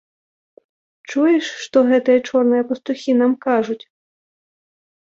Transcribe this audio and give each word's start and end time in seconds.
Чуеш, 1.09 1.45
што 1.67 1.77
гэтыя 1.93 2.19
чорныя 2.29 2.63
пастухі 2.73 3.11
нам 3.23 3.31
кажуць? 3.49 3.81